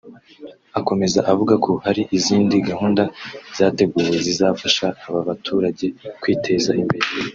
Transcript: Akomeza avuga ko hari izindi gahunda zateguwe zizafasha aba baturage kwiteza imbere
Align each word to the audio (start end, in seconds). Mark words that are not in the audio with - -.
Akomeza 0.79 1.19
avuga 1.31 1.53
ko 1.65 1.71
hari 1.85 2.01
izindi 2.17 2.55
gahunda 2.69 3.03
zateguwe 3.57 4.11
zizafasha 4.25 4.85
aba 5.07 5.21
baturage 5.29 5.85
kwiteza 6.21 6.69
imbere 6.81 7.07